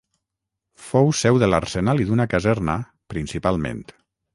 [0.85, 2.79] Fou seu de l'arsenal i d'una caserna,
[3.17, 3.89] principalment.